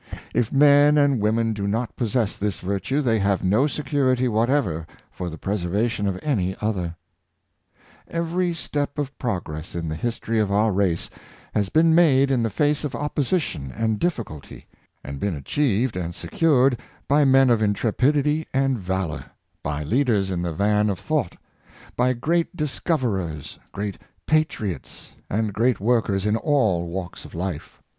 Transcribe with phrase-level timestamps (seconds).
[0.33, 5.29] If men and women do not possess this virtue, they have no securit}^ whatever for
[5.29, 6.95] the preservation of any other.
[8.07, 8.31] 446 Moral Courage.
[8.39, 11.11] Every step of progress in the history of our race
[11.53, 14.65] has been made in the face of opposition and difficulty,
[15.03, 19.25] and been achieved and secured by men of intrepidity and valor—
[19.61, 21.37] by leaders in the van of thought—
[21.95, 27.77] by great dis coverers, great patriots and great workers in all walks of Hfe.